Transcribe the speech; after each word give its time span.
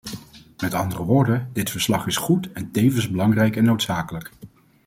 Met 0.57 0.73
andere 0.73 1.03
woorden: 1.03 1.49
dit 1.53 1.69
verslag 1.69 2.07
is 2.07 2.15
goed 2.17 2.51
en 2.51 2.71
tevens 2.71 3.09
belangrijk 3.09 3.55
en 3.55 3.63
noodzakelijk. 3.63 4.31